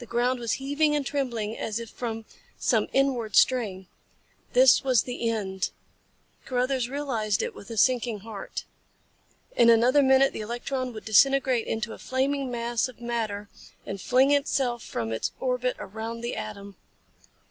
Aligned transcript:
The 0.00 0.04
ground 0.04 0.38
was 0.38 0.52
heaving 0.60 0.94
and 0.94 1.06
trembling 1.06 1.56
as 1.56 1.80
if 1.80 1.88
from 1.88 2.26
some 2.58 2.88
inward 2.92 3.34
strain. 3.36 3.86
This 4.52 4.84
was 4.84 5.04
the 5.04 5.30
end. 5.30 5.70
Carruthers 6.44 6.90
realized 6.90 7.40
it 7.42 7.54
with 7.54 7.70
a 7.70 7.78
sinking 7.78 8.18
heart. 8.20 8.66
In 9.56 9.70
another 9.70 10.02
minute 10.02 10.34
the 10.34 10.42
electron 10.42 10.92
would 10.92 11.06
disintegrate 11.06 11.66
into 11.66 11.94
a 11.94 11.98
flaming 11.98 12.50
mass 12.50 12.86
of 12.86 13.00
matter 13.00 13.48
and 13.86 13.98
fling 13.98 14.30
itself 14.30 14.82
from 14.82 15.10
its 15.10 15.32
orbit 15.40 15.74
around 15.78 16.20
the 16.20 16.36
atom. 16.36 16.76